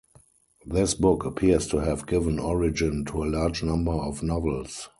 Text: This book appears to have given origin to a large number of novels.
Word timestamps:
This 0.65 0.95
book 0.95 1.25
appears 1.25 1.67
to 1.67 1.77
have 1.77 2.07
given 2.07 2.39
origin 2.39 3.05
to 3.05 3.23
a 3.23 3.29
large 3.29 3.61
number 3.61 3.91
of 3.91 4.23
novels. 4.23 4.89